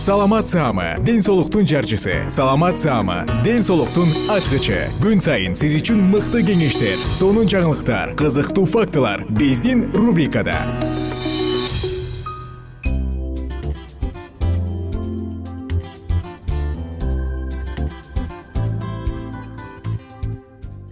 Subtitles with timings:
[0.00, 2.24] саламат саама ден соолуктун жарчысы.
[2.30, 4.88] Саламат саама ден соолуктун ачкычы.
[4.96, 10.64] Күн сайын сиз үчүн мыкты кеңештер сонун жаңылыктар кызыктуу фактылар биздин рубрикада.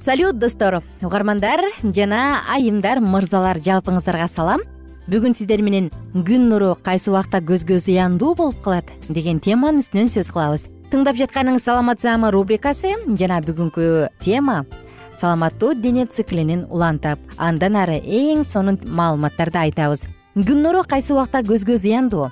[0.04, 0.82] Салют достор.
[1.00, 4.68] Угармандар жана айымдар мырзалар жалпыңыздарга салам
[5.08, 10.28] бүгүн сиздер менен күн нуру кайсы убакта көзгө зыяндуу болуп калат деген теманын үстүнөн сөз
[10.34, 10.66] кылабыз.
[10.92, 14.66] Тыңдап жатканыңыз саламат саама рубрикасы жана бүгүнкү тема
[15.16, 20.04] саламаттуу дене циклинин улантып андан ары эң сонун маалыматтарды айтабыз.
[20.36, 22.28] Күн нуру кайсы убакта көзгө зыяндуу?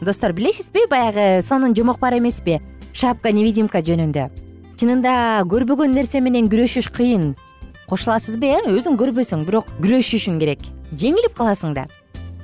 [0.00, 2.60] Достор билесизби баягы сонун жомок бар эмеспи?
[2.92, 4.30] Шапка невидимка жөнүндө.
[4.78, 7.34] Чынында көрбөгөн нерсе менен күрөшүш кыйын.
[7.90, 8.60] Кошуласызбы э?
[8.70, 10.62] Өзүң көрбөсөң бирок күрөшүшүң керек.
[10.94, 11.90] Жеңилип каласың да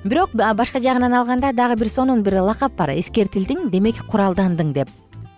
[0.06, 2.94] бирок башка жагынан алганда дагы бир сонун бир лакап бар.
[2.94, 4.88] Эскертилдиң демек куралдандың деп.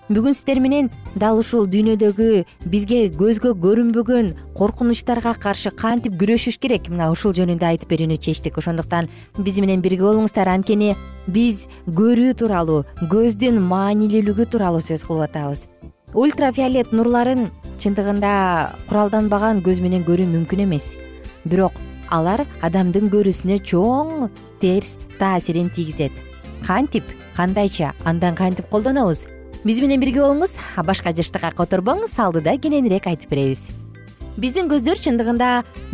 [0.09, 0.91] Бүгүн сиздер менен
[1.21, 6.89] дал ушул дүйнөдөгү бизге көзгө көрүнбөгөн коркунучтарга каршы кантип күрөшүш керек?
[6.89, 8.57] Мына ушул жөнүндө айтып берүүнү чечтик.
[8.57, 10.49] Ошондуктан биз менен бирге болуңуздар.
[10.49, 10.95] Анткени
[11.27, 15.67] биз көрүү тууралуу көздүн маанилүүлүгү тууралуу сөз кылып атабыз.
[16.17, 17.51] Ультрафиолет нурларын
[17.85, 18.33] чындыгында
[18.89, 20.95] куралданбаган көз менен көрүү мүмкүн эмес.
[21.45, 21.77] Бирок
[22.11, 24.29] алар адамдын көрүүсүнө чоң
[24.61, 26.13] терс таасирин тийгизет.
[26.67, 27.05] Кантип?
[27.37, 27.93] Кандайча?
[28.05, 29.27] Андан кантип колдонобуз?
[29.65, 30.55] Биз менен бирге болуңуз
[30.87, 33.67] башка жыштыкка которбоңуз алдыда кененирээк айтып беребиз.
[34.39, 35.49] Биздин көздөр чындыгында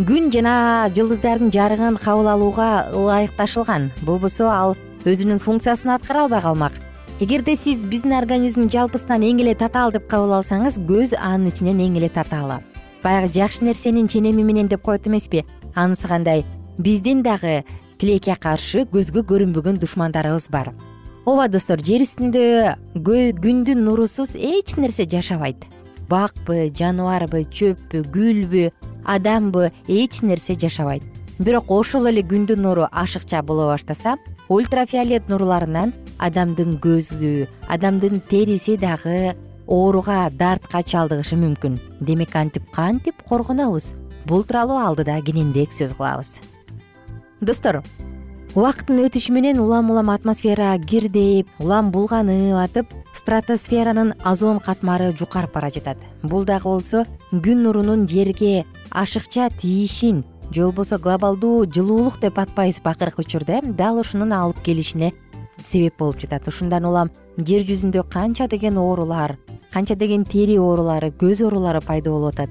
[0.05, 3.91] күн жана жылдыздардын жарыгын кабыл алууга ылайыкташылган.
[4.05, 6.77] Болбосо ал өзүнүн функциясын аткара албай калмак.
[7.21, 12.01] Эгерде сиз биздин организм жалпысынан эң эле татаал деп кабыл алсаңыз көз анын ичинен эң
[12.03, 12.61] эле татаалы
[13.05, 16.45] баягы жакшы нерсенин ченеми менен деп коет эмеспи анысы кандай?
[16.79, 17.65] Биздин дагы
[17.99, 20.73] тилекке каршы көзгө көрүнбөгөн душмандарыбыз бар.
[21.25, 25.63] Ооба достор жер үстүндө күндүн нурусуз эч нерсе жашабайт.
[26.11, 28.69] Бакпы жаныбарбы чөппү гүлбү
[29.05, 31.03] адамбы эч нерсе жашабайт.
[31.39, 34.19] Бирок ошол эле күндүн нуру ашыкча боло баштаса
[34.49, 39.35] ультрафиолет нурларынан адамдын көзү адамдын териси дагы
[39.67, 41.81] ооруга дартка чалдыгышы мүмкүн.
[42.01, 43.95] Демек антип кантип коргонобуз
[44.27, 46.41] бул тууралуу алдыда кененирээк сөз кылабыз.
[47.41, 47.83] Достор
[48.55, 55.71] убакыттын өтүшү менен улам улам атмосфера кирдейип улам булганып атып стратосферанын озон катмары жукарып бара
[55.75, 55.99] жатат.
[56.23, 63.23] Бул дагы болсо күн нурунун жерге ашыкча тийишин же болбосо глобалдуу жылуулук деп атпайбызбы акыркы
[63.23, 65.13] учурда э дал ушунун алып келишине
[65.63, 66.47] себеп болуп жатат.
[66.47, 69.39] Ушундан улам жер жүзүндө канча деген оорулар
[69.73, 72.51] канча деген тери оорулары көз оорулары пайда болуп атат.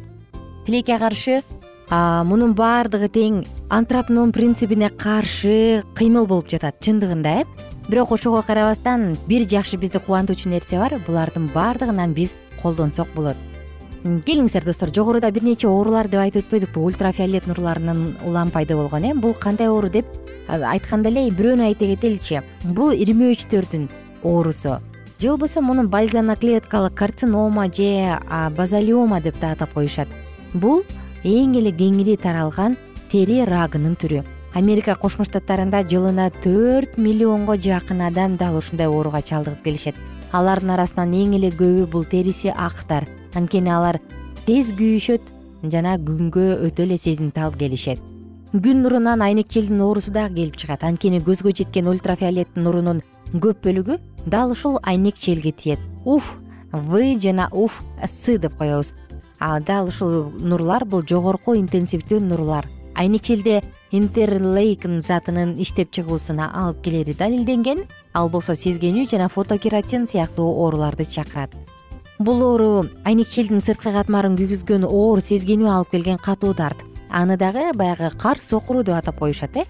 [0.66, 1.44] Тилекке каршы
[1.90, 7.46] мунун баардыгы тең антропнон принцибине каршы кыймыл болуп жатат чындыгында э?
[7.90, 13.38] Бирок ошого карабастан бир жакшы бизди кубантуучу нерсе бар булардын баардыгынан биз колдонсок болот.
[14.04, 19.14] Келиңиздер достор жогоруда бир нече оорулар деп айтып өтпөдүкпү ультрафиолет нурларынан улам пайда болгон э?
[19.14, 20.06] Бул кандай оору деп
[20.48, 23.90] айтканда эле бирөөнү айта кетеличи бул ирмөөчтөрдүн
[24.24, 24.80] оорусу.
[25.20, 28.20] Же болбосо муну бальзаноклеткалык карцинома же
[28.58, 30.08] базалиома деп да атап коюшат.
[30.54, 30.84] Бул
[31.24, 32.78] эң эле кеңири таралган
[33.12, 34.24] тери рагынын түрү.
[34.54, 39.96] Америка кошмо штаттарында жылына төрт миллионго жакын адам дал ушундай ооруга чалдыгып келишет.
[40.32, 44.00] Алардын арасынан эң эле көбү бул териси актар анткени алар
[44.46, 45.32] тез күйүшөт
[45.72, 48.00] жана күнгө өтө эле сезимтал келишет.
[48.54, 50.84] Күн нурунан айнекчелдин оорусу дагы келип чыгат.
[50.84, 53.02] Анткени көзгө жеткен ультрафиолет нурунун
[53.34, 53.98] көп бөлүгү
[54.28, 55.80] дал ушул айнекчелге тиет.
[56.06, 56.36] Уф
[56.72, 58.94] в жана уф с деп коебуз
[59.66, 62.68] дал ушул нурлар бул жогорку интенсивдүү нурлар.
[62.96, 63.62] Айнекчелде
[63.94, 71.54] интерлейкн затынын иштеп чыгуусуна алып келери далилденген ал болсо сезгенүү жана фотокератин сыяктуу ооруларды чакырат.
[72.20, 78.10] Бул оору айнекчелдин сырткы катмарын күйгүзгөн оор сезгенүү алып келген катуу дарт аны дагы баягы
[78.18, 79.66] кар сокуруу деп атап коюшат э?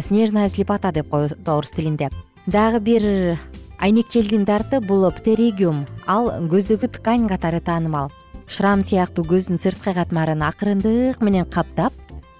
[0.00, 2.10] Снежная слепота деп коебуз орус тилинде.
[2.46, 3.38] Дагы бир
[3.78, 8.10] айнекчелдин дарты бул птеригиум ал көздөгү ткань катары таанымал
[8.48, 11.92] шрам сыяктуу көздүн сырткы катмарын акырындык менен каптап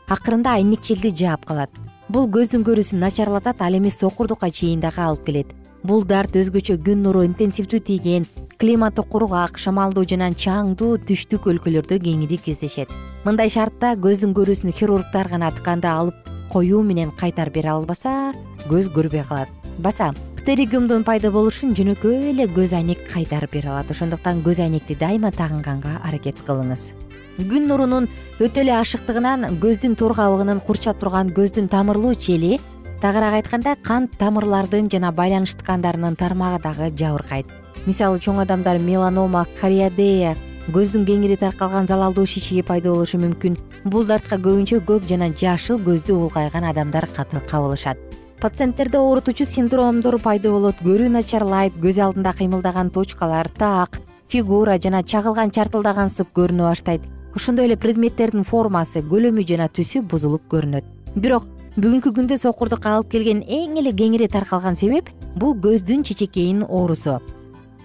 [0.08, 1.70] акырында айнекчелди жаап калат.
[2.08, 5.50] Бул көздүн көрүүсүн начарлатат ал эми сокурдукка чейин дагы алып келет.
[5.84, 8.24] Бул дарт өзгөчө күн нуру интенсивдүү тийген
[8.58, 12.88] климаты кургак шамалдуу жана чаңдуу түштүк өлкөлөрдө кеңири кездешет.
[13.28, 18.32] Мындай шартта көздүн көрүүсүн хирургдар гана тканды алып коюу менен кайтарып бере албаса
[18.72, 19.52] көз көрбөй калат.
[19.78, 20.14] Баса
[20.48, 23.90] пайда болушун жөнөкөй эле көз айнек кайтарып бере алат.
[23.90, 26.94] Ошондуктан көз айнекти дайыма тагынганга аракет кылыңыз.
[27.36, 28.08] Күн нурунун
[28.40, 32.58] өтө эле ашыктыгынан көздүн тор кабыгынын курчап турган көздүн тамырлуу чели
[33.02, 37.44] тагыраак айтканда кан тамырлардын жана байланыш ткандарынын тармагы дагы жабыркайт.
[37.84, 40.34] Мисалы чоң адамдар меланома кариодея
[40.72, 43.60] көздүн кеңири таркалган залалдуу шишиги пайда болушу мүмкүн.
[43.84, 48.07] Бул дартка көбүнчө көк жана жашыл көздү улгайган адамдар кабылышат
[48.40, 50.78] пациенттерде оорутуучу синдромдор пайда болот.
[50.84, 57.02] Көрүү начарлайт көз алдында кыймылдаган точкалар так фигура жана чагылган чартылдаган сып көрүнө баштайт.
[57.34, 60.84] Ошондой эле предметтердин формасы көлөмү жана түсү бузулуп көрүнөт.
[61.16, 67.18] Бирок бүгүнкү күндө сокурдукка алып келген эң эле кеңири таркалган себеп бул көздүн чечекейинин оорусу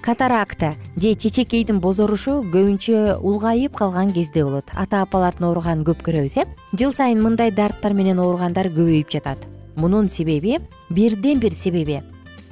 [0.03, 4.67] катаракта же чечекейдин бозорушу көбүнчө улгайып калган кезде болот.
[4.75, 6.47] Ата апалардын ооруганын көп көрөбүз э?
[6.75, 10.59] Жыл сайын мындай дарттар менен ооругандар көбөйүп жатат мунун себеби
[10.89, 12.01] бирден бир себеби.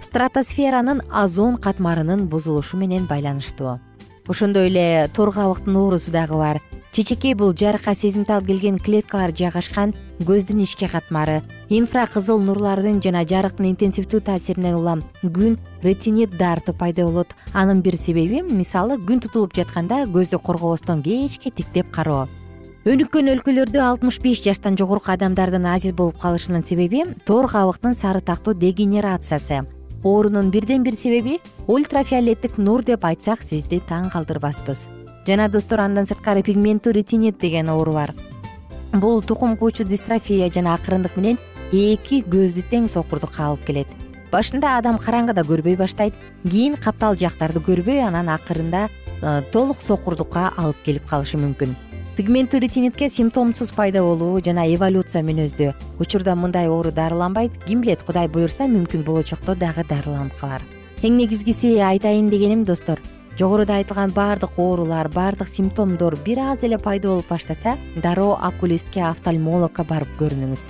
[0.02, 3.80] Стратосферанын озон катмарынын бузулушу менен байланыштуу.
[4.28, 6.62] Ошондой эле тор кабыктын оорусу дагы бар.
[6.92, 9.94] Чечекей бул жарыкка сезимтал келген клеткалар жайгашкан
[10.28, 17.06] көздүн ички катмары инфра кызыл нурлардын жана жарыктын интенсивдүү таасиринен улам күн ретинит дарты пайда
[17.08, 17.32] болот.
[17.54, 22.28] Анын бир себеби мисалы күн тутулуп жатканда көздү коргобостон кечке тиктеп кароо
[22.82, 29.60] өнүккөн өлкөлөрдө алтымыш беш жаштан жогорку адамдардын азиз болуп калышынын себеби тор кабыктын сарытактуу дегенерациясы.
[30.04, 31.38] Оорунун бирден бир себеби
[31.68, 34.88] ультрафиолеттик нур деп айтсак сизди таң калтырбаспыз.
[35.28, 38.16] Жана достор андан сырткары пигменттүү ретинит деген оору бар.
[38.94, 41.38] Бул тукум куучу дистрофия жана акырындык менен
[41.72, 43.94] эки көздү тең сокурдукка алып келет.
[44.32, 46.18] Башында адам караңгыда көрбөй баштайт
[46.50, 48.88] кийин каптал жактарды көрбөй анан акырында
[49.22, 51.78] э, толук сокурдукка алып келип калышы мүмкүн
[52.18, 55.72] пигменттүү ретинитке симптомсуз пайда болуу жана эволюция мүнөздүү
[56.04, 60.62] учурда мындай оору дарыланбайт ким билет кудай буюрса мүмкүн болочокто дагы дарыланып калар.
[61.02, 63.00] Эң негизгиси айтайын дегеним достор
[63.40, 69.86] жогоруда айтылган баардык оорулар баардык симптомдор бир аз эле пайда болуп баштаса дароо окулистке офтальмологко
[69.88, 70.68] барып көрүнүңүз.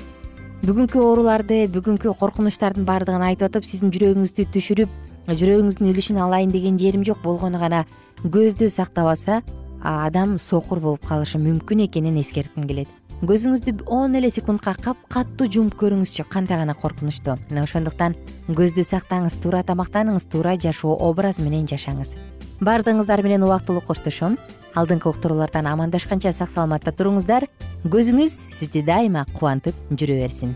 [0.61, 4.93] Бүгүнкү ооруларды бүгүнкү коркунучтардын баардыгын айтып атып сиздин жүрөгүңүздү түшүрүп
[5.41, 7.85] жүрөгүңүздүн үлүшүн алайын деген жерим жок болгону гана
[8.21, 9.41] көздү сактабаса
[9.81, 12.87] адам сокур болуп калышы мүмкүн экенин эскертким келет.
[13.21, 18.15] Көзүңүздү он эле секундка капкатуу жумуп көрүңүзчү кандай гана коркунучтуу мына ошондуктан
[18.49, 22.15] көздү сактаңыз туура тамактаныңыз туура жашоо образы менен жашаңыз.
[22.61, 24.39] Баардыгыңыздар менен убактылуу коштошом.
[24.73, 27.45] Алдыңкы уктуруулардан амандашканча сак саламатта туруңуздар.
[27.85, 30.55] Көзүңүз сизди дайыма кубантып жүрө берсин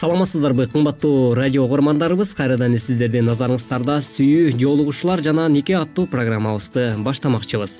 [0.00, 2.32] саламатсыздарбы кымбаттуу радио угармандарыбыз.
[2.32, 7.74] Кайрадан эле сиздердин назарыңыздарда сүйүү жоолугушуулар жана нике аттуу программабызды баштамакчыбыз.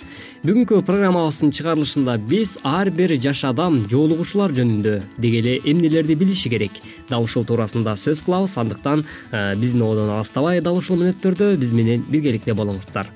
[0.45, 6.77] Бүгүнкү программабыздын чыгарылышында биз ар бир жаш адам жоолугушуулар жөнүндө деги эле эмнелерди билиши керек.
[7.09, 12.05] Дал ушул туурасында сөз кылабыз андыктан э, биздин ободон алыстабай дал ушул мүнөттөрдө биз менен
[12.11, 13.09] биргеликте болуңуздар.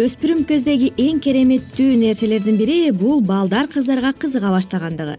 [0.00, 5.18] Өспүрүм кездеги эң кереметтүү нерселердин бири бул балдар кыздарга кызыга баштагандыгы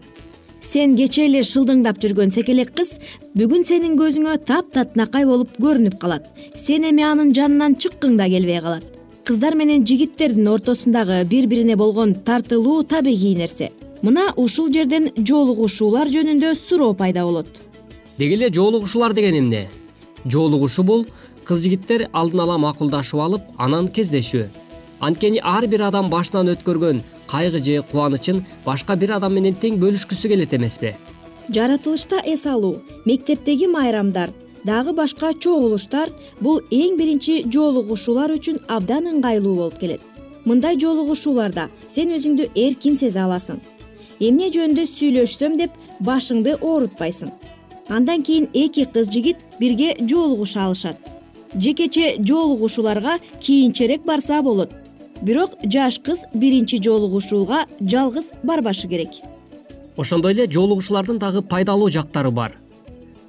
[0.70, 2.92] сен кечээ эле шылдыңдап жүргөн секелек кыз
[3.34, 6.28] бүгүн сенин көзүңө таптатынакай болуп көрүнүп калат.
[6.54, 8.84] Сен эми анын жанынан чыккың да келбей калат.
[9.26, 13.72] Кыздар менен жигиттердин ортосундагы бири бирине болгон тартылуу табигый нерсе.
[14.02, 17.50] Мына ушул жерден жоолугушуулар жөнүндө суроо пайда болот.
[18.18, 19.68] Деги эле жоолугушуулар деген эмне?
[20.24, 21.06] Жоолугушуу бул
[21.44, 24.46] кыз жигиттер алдын ала макулдашып алып анан кездешүү.
[25.00, 30.28] Анткени ар бир адам башынан өткөргөн кайгы же кубанычын башка бир адам менен тең бөлүшкүсү
[30.28, 30.94] келет эмеспи.
[31.48, 34.30] Жаратылышта эс алуу мектептеги майрамдар
[34.64, 36.10] дагы башка чогулуштар
[36.40, 40.00] бул эң биринчи жоолугушуулар үчүн абдан ыңгайлуу болуп келет.
[40.44, 43.60] Мындай жоолугушууларда сен өзүңдү эркин сезе аласың.
[44.20, 47.30] Эмне жөнүндө сүйлөшсөм деп башыңды оорутпайсың.
[47.88, 50.96] Андан кийин эки кыз жигит бирге жоолугуша алышат.
[51.54, 54.79] Жекече жоолугушууларга кийинчерээк барса болот
[55.22, 59.20] бирок жаш кыз биринчи жоолугушууга жалгыз барбашы керек.
[59.96, 62.56] Ошондой эле жоолугушуулардын дагы пайдалуу жактары бар.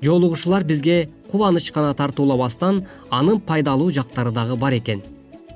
[0.01, 5.01] Жоолугушуулар бизге кубаныч гана тартуулабастан анын пайдалуу жактары дагы бар экен.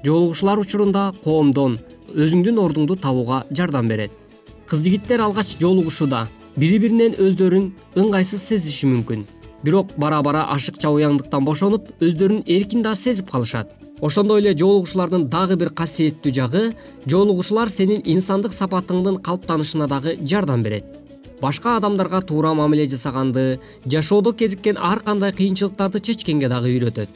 [0.04, 1.80] Жоолугушуулар учурунда коомдон
[2.14, 4.12] өзүңдүн ордуңду табууга жардам берет.
[4.68, 6.28] Кыз жигиттер алгач жоолугушууда
[6.58, 9.26] бири биринен өздөрүн ыңгайсыз сезиши мүмкүн.
[9.64, 13.72] Бирок бара бара ашыкча уяңдыктан бошонуп өздөрүн эркин да сезип калышат
[14.06, 16.62] ошондой эле жоолугушуулардын дагы бир касиеттүү жагы
[17.10, 20.86] жоолугушуулар сенин инсандык сапатыңдын калыптанышына дагы жардам берет.
[21.42, 27.10] Башка адамдарга туура мамиле жасаганды жашоодо кезиккен ар кандай кыйынчылыктарды чечкенге дагы үйрөтөт.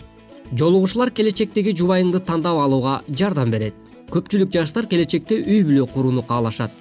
[0.51, 3.75] Жоолугушуулар келечектеги жубайыңды тандап алууга жардам берет.
[4.09, 6.71] Көпчүлүк жаштар келечекте үй бүлө курууну каалашат.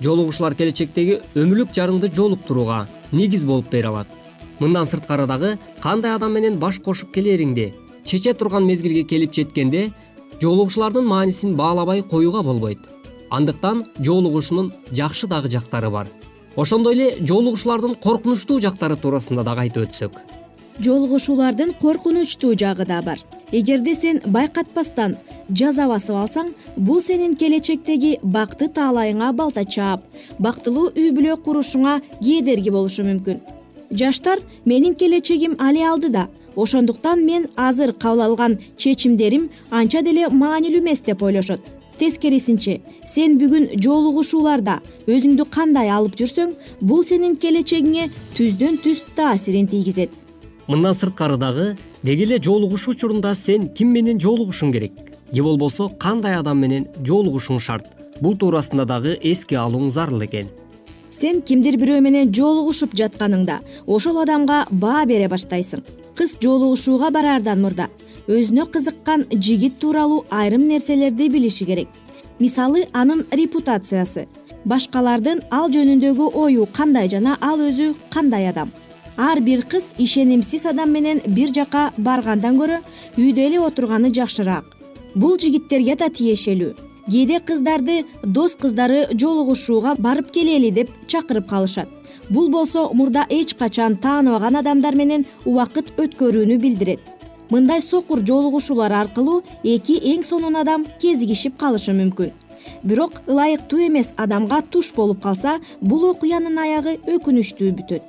[0.00, 4.06] Жоолугушуулар келечектеги өмүрлүк жарыңды жолуктурууга негиз болуп бере алат.
[4.60, 7.72] Мындан сырткары дагы кандай адам менен баш кошуп келериңди
[8.04, 9.90] чече турган мезгилге келип жеткенде
[10.40, 12.78] жолугушуулардын маанисин баалабай коюуга болбойт.
[13.30, 16.08] Андыктан жолугушуунун жакшы дагы жактары бар.
[16.56, 20.16] Ошондой эле жолугушуулардын коркунучтуу жактары туурасында дагы айтып өтсөк.
[20.80, 23.20] Жолугушуулардын коркунучтуу жагы да бар.
[23.52, 25.16] Эгерде сен байкатпастан
[25.50, 30.04] жаза басып алсаң бул сенин келечектеги бакты таалайыңа балта чаап
[30.38, 33.40] бактылуу үй бүлө курушуңа кедерги болушу мүмкүн.
[33.90, 41.00] Жаштар менин келечегим али алдыда ошондуктан мен азыр кабыл алган чечимдерим анча деле маанилүү эмес
[41.00, 41.60] деп ойлошот.
[42.00, 50.10] Тескерисинче сен бүгүн жолугушууларда өзүңдү кандай алып жүрсөң бул сенин келечегиңе түздөн түз таасирин тийгизет.
[50.66, 54.92] Мындан сырткары дагы деги эле жолугушуу учурунда сен ким менен жолугушуң керек?
[55.32, 57.92] Же болбосо кандай адам менен жолугушуң шарт?
[58.20, 60.48] Бул туурасында дагы эске алууң зарыл экен.
[61.10, 65.84] Сен кимдир бирөө менен жолугушуп жатканыңда ошол адамга баа бере баштайсың
[66.16, 67.88] кыз жолугушууга бараардан мурда.
[68.28, 71.88] Өзүнө кызыккан жигит тууралуу айрым нерселерди билиши керек.
[72.38, 74.26] Мисалы анын репутациясы.
[74.64, 78.70] Башкалардын ал жөнүндөгү ою кандай жана ал өзү кандай адам.
[79.16, 82.82] Ар бир кыз ишенимсиз адам менен бир жака баргандан көрө
[83.16, 84.76] үйдө эле отурганы жакшыраак.
[85.14, 91.88] Бул жигиттерге да тиешелүү кээде кыздарды дос кыздары жолугушууга барып келели деп чакырып калышат.
[92.28, 97.00] Бул болсо мурда эч качан тааныбаган адамдар менен убакыт өткөрүүнү билдирет.
[97.50, 102.30] Мындай сокур жолугушуулар аркылуу эки эң сонун адам кезигишип калышы мүмкүн.
[102.84, 108.02] Бирок ылайыктуу эмес адамга туш болуп калса бул окуянын аягы өкүнүчтүү бүтөт.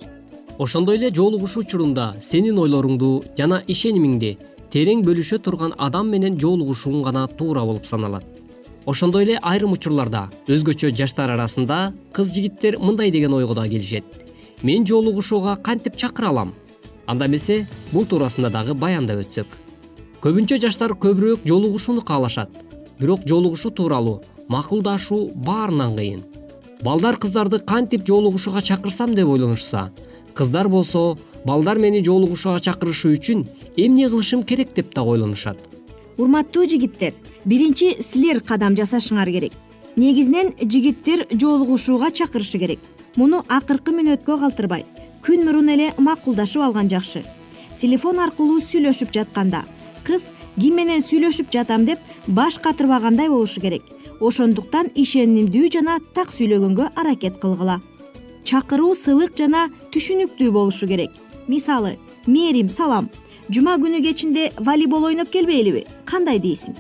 [0.60, 4.38] Ошондой эле жолугушуу учурунда сенин ойлоруңду жана ишенимиңди
[4.72, 8.41] терең бөлүшө турган адам менен жолугушууң гана туура болуп саналат
[8.86, 14.04] ошондой эле айрым учурларда өзгөчө жаштар арасында кыз жигиттер мындай деген ойго да келишет.
[14.64, 16.54] Мен жолугушууга кантип чакыра алам?
[17.06, 19.48] Анда эмесе бул туурасында дагы баяндап өтсөк.
[20.22, 22.50] Көбүнчө жаштар көбүрөөк жолугушууну каалашат.
[23.00, 26.24] Бирок жолугушуу тууралуу макулдашуу баарынан кыйын.
[26.84, 29.92] Балдар кыздарды кантип жолугушууга чакырсам деп ойлонушса
[30.34, 35.58] кыздар болсо балдар мени жолугушууга чакырышы үчүн эмне кылышым керек деп дагы ойлонушат
[36.22, 37.14] урматтуу жигиттер
[37.46, 39.54] биринчи силер кадам жасашыңар керек.
[39.98, 42.80] Негизинен жигиттер жолугушууга чакырышы керек.
[43.16, 44.86] Муну акыркы мүнөткө калтырбай
[45.26, 47.24] күн мурун эле макулдашып алган жакшы.
[47.82, 49.64] Телефон аркылуу сүйлөшүп жатканда
[50.06, 50.30] кыз
[50.60, 53.82] ким менен сүйлөшүп жатам деп баш катырбагандай болушу керек.
[54.22, 57.80] Ошондуктан ишенимдүү жана так сүйлөгөнгө аракет кылгыла.
[58.46, 61.12] Чакыруу сылык жана түшүнүктүү болушу керек.
[61.48, 63.10] Мисалы мээрим салам
[63.52, 66.76] жума күнү кечинде волейбол ойноп келбейлиби кандай дейсиң?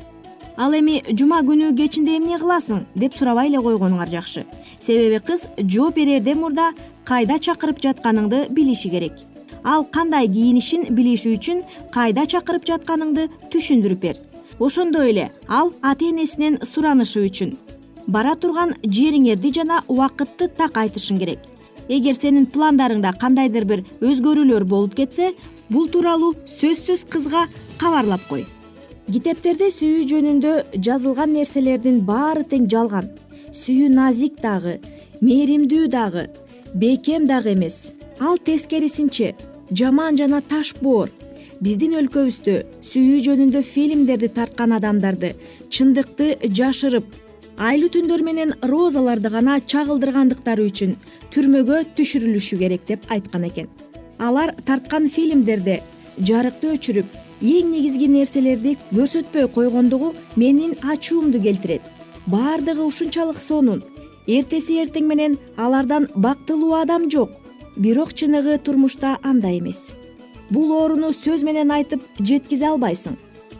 [0.58, 2.86] Ал эми жума күнү кечинде эмне кыласың?
[2.96, 4.46] Деп сурабай эле койгонуңар жакшы.
[4.80, 6.70] Себеби кыз жооп берерден мурда
[7.04, 9.20] кайда чакырып жатканыңды билиши керек.
[9.64, 14.24] Ал кандай кийинишин билиш үчүн кайда чакырып жатканыңды түшүндүрүп бер.
[14.60, 17.58] Ошондой эле ал ата энесинен суранышы үчүн.
[18.08, 21.51] Бара турган жериңерди жана убакытты так айтышың керек
[21.92, 25.34] эгер сенин пландарыңда кандайдыр бир өзгөрүүлөр болуп кетсе
[25.70, 27.48] бул тууралуу сөзсүз кызга
[27.82, 28.46] кабарлап кой.
[29.12, 30.54] Китептерде сүйүү жөнүндө
[30.88, 33.10] жазылган нерселердин баары тең жалган.
[33.52, 34.78] Сүйүү назик дагы
[35.20, 36.30] мээримдүү дагы
[36.74, 37.92] бекем дагы эмес.
[38.20, 39.34] Ал тескерисинче
[39.72, 41.12] жаман жана таш боор
[41.62, 42.56] биздин өлкөбүздө
[42.88, 45.36] сүйүү жөнүндө фильмдерди тарткан адамдарды
[45.70, 47.06] чындыкты жашырып
[47.62, 50.95] айлуу түндөр менен розаларды гана чагылдыргандыктары үчүн
[51.34, 53.67] түрмөгө түшүрүлүшү керек деп айткан экен.
[54.17, 55.76] Алар тарткан фильмдерде
[56.17, 57.19] жарыкты өчүрүп
[57.54, 61.82] эң негизги нерселерди көрсөтпөй койгондугу менин ачуумду келтирет.
[62.26, 63.84] Баардыгы ушунчалык сонун.
[64.26, 67.30] Эртеси эртең менен алардан бактылуу адам жок.
[67.78, 69.91] Бирок чыныгы турмушта андай эмес.
[70.50, 73.19] Бул ооруну сөз менен айтып жеткизе албайсың.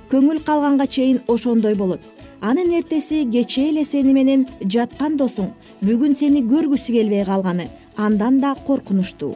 [0.09, 2.01] Көңүл калганга чейин ошондой болот
[2.41, 5.51] анын эртеси кечээ эле сени менен жаткан досуң.
[5.86, 9.36] Бүгүн сени көргүсү келбей калганы андан да коркунучтуу.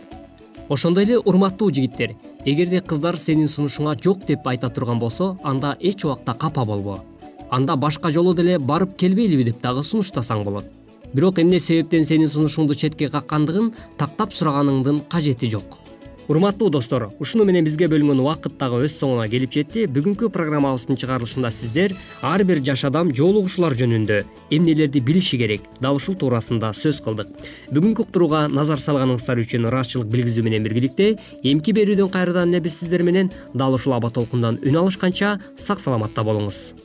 [0.70, 2.16] Ошондой эле урматтуу жигиттер
[2.46, 7.00] эгерде кыздар сенин сунушуңа жок деп айта турган болсо анда эч убакта капа болбо.
[7.52, 10.66] Анда башка жолу деле барып келбейлиби деп дагы сунуштасаң болот.
[11.14, 15.85] Бирок эмне себептен сенин сунушуңду четке каккандыгын тактап сураганыңдын кажети жок
[16.28, 19.86] урматтуу достор ушуну менен бизге бөлүнгөн убакыт дагы өз соңуна келип жетти.
[19.92, 24.22] Бүгүнкү программабыздын чыгарылышында сиздер ар бир жаш адам жолугушуулар жөнүндө
[24.56, 27.30] эмнелерди билиши керек дал ушул туурасында сөз кылдык.
[27.72, 33.04] Бүгүнкү уктурууга назар салганыңыздар үчүн ыраазычылык билгизүү менен биргеликте эмки берүүдөн кайрадан эле биз сиздер
[33.04, 36.85] менен дал ушул аба толкундан үн алышканча сак саламатта болуңуз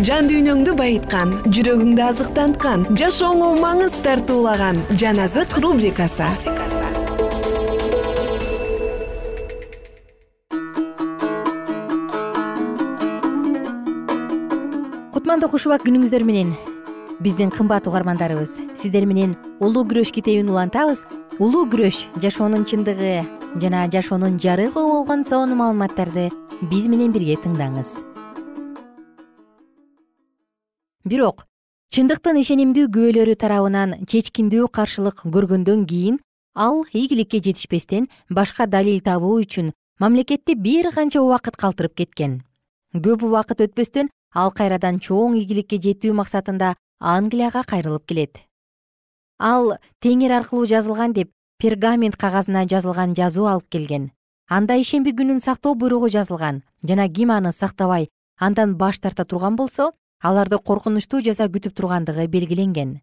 [0.00, 6.24] жан дүйнөңдү байыткан жүрөгүңдү азыктанткан жашооңо маңыз тартуулаган жан азык рубрикасы.
[15.12, 16.54] Кутмандуу куш убак күнүңүздөр менен
[17.20, 21.04] биздин кымбат угармандарыбыз сиздер менен улуу күрөш китебин улантабыз.
[21.40, 23.20] Улуу күрөш жашоонун чындыгы
[23.60, 26.30] жана жашоонун жарыгы болгон сонун маалыматтарды
[26.72, 27.98] биз менен бирге тыңдаңыз
[31.04, 31.46] бирок
[31.96, 36.18] чындыктын ишенимдүү күбөлөрү тарабынан чечкиндүү каршылык көргөндөн кийин
[36.54, 42.42] ал ийгиликке жетишпестен башка далил табуу үчүн мамлекетти бир канча убакыт калтырып кеткен.
[42.94, 48.42] Көп убакыт өтпөстөн ал кайрадан чоң ийгиликке жетүү максатында англияга кайрылып келет.
[49.38, 54.10] Ал теңир аркылуу жазылган деп пергамент кагазына жазылган жазуу алып келген.
[54.48, 59.92] Анда ишемби күнүн сактоо буйругу жазылган жана ким аны сактабай андан баш тарта турган болсо
[60.20, 63.00] аларды коркунучтуу жаза күтүп тургандыгы белгиленген.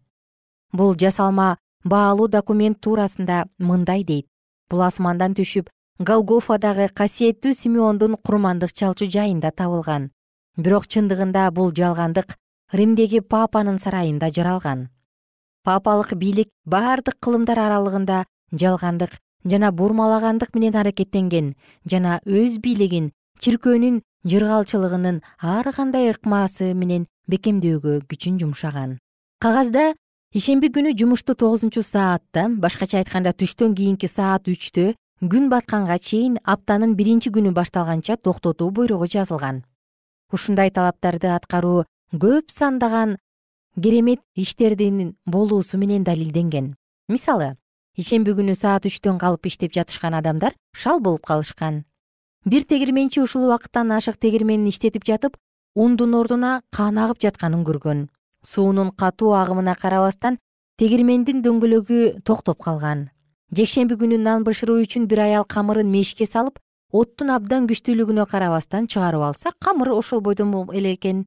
[0.72, 4.26] Бул жасалма баалуу документ туурасында мындай дейт.
[4.70, 10.10] Бул асмандан түшүп голгофадагы касиеттүү симеондун курмандык чалчу жайында табылган.
[10.56, 12.36] Бирок чындыгында бул жалгандык
[12.72, 14.88] римдеги папанын сарайында жаралган.
[15.64, 21.54] Папалык бийлик бардык кылымдар аралыгында жалгандык жана бурмалагандык менен аракеттенген
[21.84, 28.98] жана өз бийлигин чиркөөнүн жыргалчылыгынын ар кандай ыкмасы менен бекемдөөгө күчүн жумшаган.
[29.38, 29.94] Кагазда
[30.34, 36.96] ишемби күнү жумушту тогузунчу саатта башкача айтканда түштөн кийинки саат үчтө күн батканга чейин аптанын
[36.98, 39.62] биринчи күнү башталганча токтотуу буйругу жазылган.
[40.32, 43.16] Ушундай талаптарды аткаруу көп сандаган
[43.80, 46.74] керемет иштердин болуусу менен далилденген.
[47.08, 47.56] Мисалы
[47.96, 51.84] ишемби күнү саат үчтөн калып иштеп жатышкан адамдар шал болуп калышкан
[52.44, 55.36] бир тегирменчи ушул убакыттан ашык тегирменин иштетип жатып
[55.74, 58.08] ундун ордуна кан агып жатканын көргөн.
[58.44, 60.38] Суунун катуу агымына карабастан
[60.78, 63.10] тегирмендин дөңгөлөгү токтоп калган.
[63.54, 66.58] Жекшемби күнү нан бышыруу үчүн бир аял камырын мешке салып
[66.92, 71.26] оттун абдан күчтүүлүгүнө карабастан чыгарып алса камыр ошол бойдон эле экен.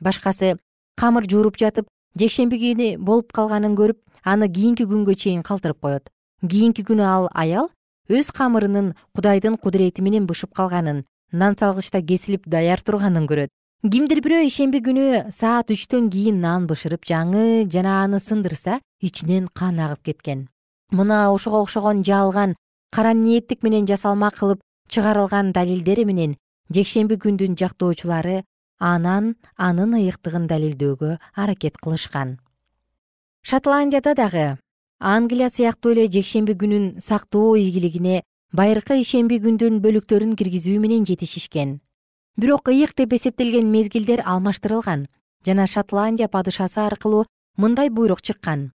[0.00, 0.56] Башкасы
[0.96, 1.86] камыр жууруп жатып
[2.18, 6.10] жекшемби күнү болуп калганын көрүп аны кийинки күнгө чейин калтырып коет.
[6.42, 7.70] Кийинки күнү ал аял
[8.12, 13.50] өз камырынын кудайдын кудурети менен бышып калганын нан салгычта кесилип даяр турганын көрөт.
[13.82, 19.80] Кимдир бирөө ишемби күнү саат үчтөн кийин нан бышырып жаңы жана аны сындырса ичинен кан
[19.80, 20.46] агып кеткен.
[20.92, 22.54] Мына ушуга окшогон жалган
[22.94, 26.36] кара ниеттик менен жасалма кылып чыгарылган далилдери менен
[26.70, 28.44] жекшемби күндүн жактоочулары
[28.78, 32.38] анан анын ыйыктыгын далилдөөгө аракет кылышкан.
[33.42, 34.46] Шотландияда дагы
[35.02, 38.22] англия сыяктуу эле жекшемби күнүн сактоо ийгилигине
[38.54, 41.80] байыркы ишемби күндүн бөлүктөрүн киргизүү менен жетишишкен.
[42.36, 45.08] Бирок ыйык деп эсептелген мезгилдер алмаштырылган
[45.44, 48.70] жана шотландия падышасы аркылуу мындай буйрук чыккан.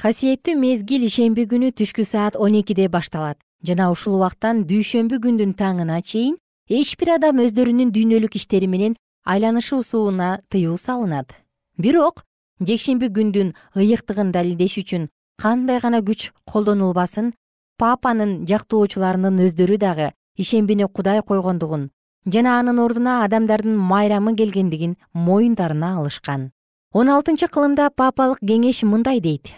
[0.00, 6.00] Касиеттүү мезгил ишемби күнү түшкү саат он экиде башталат жана ушул убакыттан дүйшөмбү күндүн таңына
[6.00, 11.34] чейин эч бир адам өздөрүнүн дүйнөлүк иштери менен айланышуусуна тыюу салынат.
[11.76, 12.24] Бирок
[12.60, 15.08] жекшемби күндүн ыйыктыгын далилдеш үчүн
[15.42, 17.32] кандай гана күч колдонулбасын
[17.78, 21.90] папанын жактоочуларынын өздөрү дагы ишембини кудай койгондугун
[22.32, 26.50] жана анын ордуна адамдардын майрамы келгендигин моюндарына алышкан.
[26.92, 29.48] Он алтынчы кылымда папалык кеңеш мындай дейт.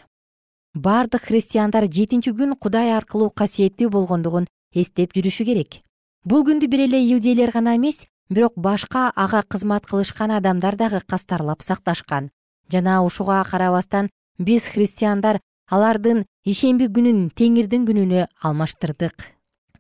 [0.75, 5.81] Бардык христиандар жетинчи күн кудай аркылуу касиеттүү болгондугун эстеп жүрүшү керек.
[6.25, 11.63] Бул күндү бир эле иудейлер гана эмес бирок башка ага кызмат кылышкан адамдар дагы кастарлап
[11.63, 12.31] сакташкан.
[12.71, 15.41] Жана ушуга карабастан биз христиандар
[15.71, 19.29] алардын ишемби күнүн теңирдин күнүнө алмаштырдык.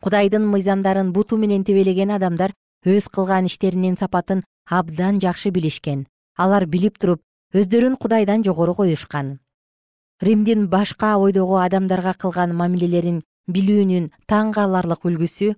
[0.00, 2.54] Кудайдын мыйзамдарын буту менен тебелеген адамдар
[2.86, 6.06] өз кылган иштеринин сапатын абдан жакшы билишкен.
[6.38, 7.20] Алар билип туруп
[7.54, 9.40] өздөрүн кудайдан жогору коюшкан.
[10.22, 15.54] Римдин башка бойдогу адамдарга кылган мамилелерин билүүнүн таң каларлык үлгүсү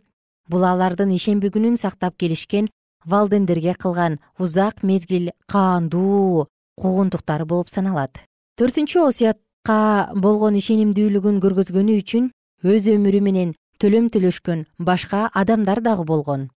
[0.48, 2.70] бул алардын ишемби күнүн сактап келишкен
[3.04, 6.48] валдендерге кылган узак мезгил каандуу
[6.80, 8.22] куугунтуктары болуп саналат.
[8.56, 12.30] Төртүнчү осуят болгон ишенимдүүлүгүн көргөзгөнү үчүн
[12.66, 16.48] өз өмүрү менен төлөм төлөшкөн башка адамдар дагы болгон.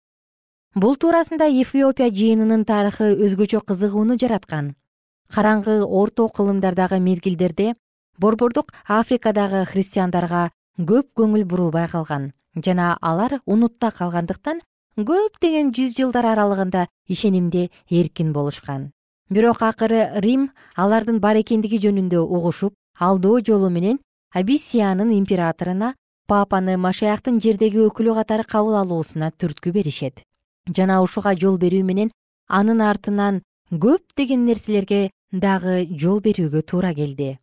[0.75, 4.75] Бул туурасында эфиопия жыйынынын тарыхы өзгөчө кызыгууну жараткан.
[5.29, 7.75] Караңгы орто кылымдардагы мезгилдерде
[8.19, 14.62] борбордук африкадагы христиандарга көп көңүл бурулбай калган жана алар унутта калгандыктан
[14.97, 18.93] көптөгөн жүз жылдар аралыгында ишенимде эркин болушкан.
[19.31, 23.99] Бирок акыры рим алардын бар экендиги жөнүндө угушуп алдоо жолу менен
[24.35, 25.95] абиссиянын императоруна
[26.27, 30.23] папаны машаяктын жердеги өкүлү катары кабыл алуусуна түрткү беришет.
[30.67, 32.11] Жана ушуга жол берүү менен
[32.49, 37.39] анын артынан көптөгөн нерселерге дагы жол берүүгө туура келди.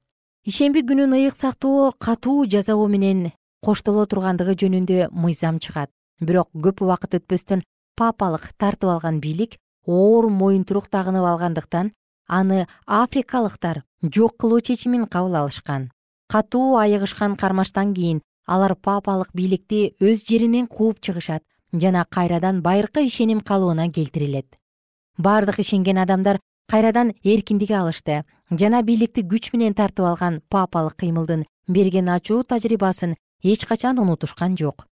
[0.46, 5.92] Ишемби күнүн ыйык сактоо катуу жазалоо менен коштоло тургандыгы жөнүндө мыйзам чыгат.
[6.20, 7.62] Бирок көп убакыт өтпөстөн
[7.98, 11.92] папалык тартып алган бийлик оор моюнтурук тагынып алгандыктан
[12.28, 15.92] аны африкалыктар жок кылуу чечимин кабыл алышкан.
[16.28, 23.42] Катуу айыгышкан кармаштан кийин алар папалык бийликти өз жеринен кууп чыгышат жана кайрадан байыркы ишеним
[23.42, 24.48] калыбына келтирилет.
[25.18, 32.10] Бардык ишенген адамдар кайрадан эркиндик алышты жана бийликти күч менен тартып алган папалык кыймылдын берген
[32.10, 34.88] ачуу тажрыйбасын эч качан унутушкан жок.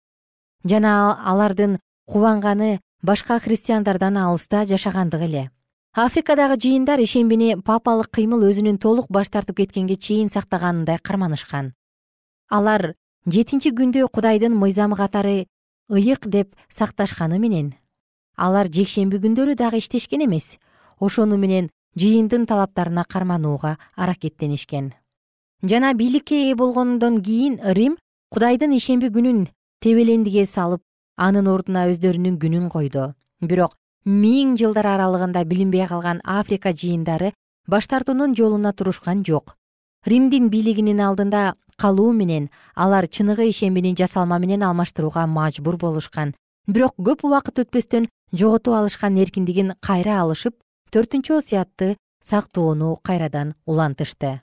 [0.63, 5.52] Жана алардын кубанганы башка христиандардан алыста жашагандыгы эле
[5.93, 11.73] африкадагы жыйындар ишембини папалык кыймыл өзүнүн толук баш тартып кеткенге чейин сактаганындай карманышкан.
[12.50, 12.93] Алар
[13.26, 15.47] жетинчи күндү кудайдын мыйзамы катары
[15.89, 17.73] ыйык деп сакташканы менен.
[18.36, 20.58] Алар жекшемби күндөрү дагы иштешкен эмес
[21.00, 24.93] ошону менен жыйындын талаптарына карманууга аракеттенишкен.
[25.63, 27.97] Жана бийликке ээ болгондон кийин рим
[28.30, 29.47] кудайдын ишемби күнүн
[29.82, 30.84] тебелендиге салып
[31.17, 33.15] анын ордуна өздөрүнүн күнүн койду.
[33.41, 33.73] Бирок
[34.08, 37.34] миң жылдар аралыгында билинбей калган африка жыйындары
[37.67, 39.58] баш тартуунун жолуна турушкан жок.
[40.06, 46.34] Римдин бийлигинин алдында калуу менен алар чыныгы ишембини жасалма менен алмаштырууга мажбур болушкан.
[46.67, 50.56] Бирок көп убакыт өтпөстөн жоготуп алышкан эркиндигин кайра алышып
[50.91, 54.39] төртүнчү осуятты сактоону кайрадан улантышты.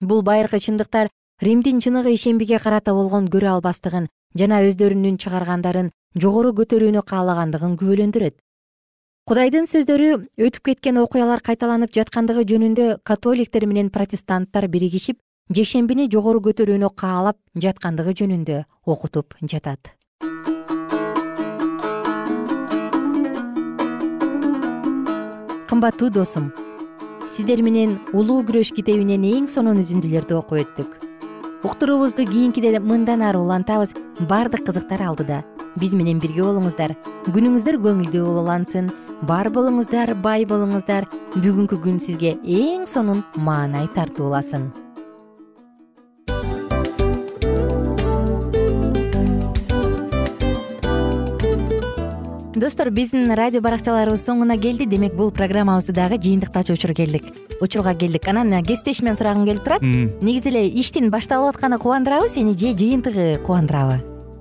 [0.00, 1.10] Бул байыркы чындыктар
[1.40, 8.38] римдин чыныгы ишембиге карата болгон көрө албастыгын жана өздөрүнүн чыгаргандарын жогору көтөрүүнү каалагандыгын күбөлөндүрөт
[9.22, 10.06] кудайдын сөздөрү
[10.42, 15.20] өтүп кеткен окуялар кайталанып жаткандыгы жөнүндө католиктер менен протестанттар биригишип
[15.54, 19.92] жекшембини жогору көтөрүүнү каалап жаткандыгы жөнүндө окутуп жатат.
[25.70, 26.50] Кымбаттуу досум
[27.30, 30.98] сиздер менен улуу күрөш китебинен эң сонун үзүндүлөрдү окуп өттүк.
[31.62, 33.94] Уктуруубузду кийинкиде мындан ары улантабыз
[34.26, 35.44] баардык кызыктар алдыда.
[35.78, 36.96] Биз менен бирге болуңуздар
[37.30, 38.90] күнүңүздөр көңүлдүү улансын
[39.22, 41.08] бар болуңуздар бай болуңуздар.
[41.34, 44.70] Бүгүнкү күн сизге эң сонун маанай тартууласын
[52.62, 54.86] достор биздин радио баракчаларыбыз соңуна келди.
[54.86, 57.26] Демек бул программабызды дагы жыйынтыктачу учур келдик.
[57.60, 58.28] Учурга келдик.
[58.28, 59.82] Анан кесиптешимден сурагым келип турат.
[59.82, 64.11] Негизи эле иштин башталып атканы кубандырабы сени же жыйынтыгы кубандырабы